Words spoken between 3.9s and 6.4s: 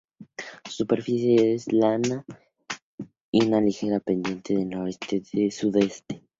pendiente de noroeste a sudeste.